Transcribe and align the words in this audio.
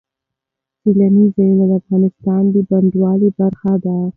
سیلانی 0.79 1.25
ځایونه 1.35 1.63
د 1.69 1.73
افغانستان 1.81 2.43
د 2.53 2.55
بڼوالۍ 2.69 3.29
برخه 3.39 3.73
ده. 3.83 3.97